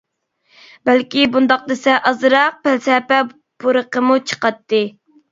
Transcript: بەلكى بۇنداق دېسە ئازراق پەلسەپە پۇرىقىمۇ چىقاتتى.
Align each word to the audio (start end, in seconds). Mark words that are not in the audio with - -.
بەلكى 0.89 1.25
بۇنداق 1.33 1.65
دېسە 1.71 1.97
ئازراق 2.11 2.57
پەلسەپە 2.67 3.19
پۇرىقىمۇ 3.65 4.17
چىقاتتى. 4.33 4.81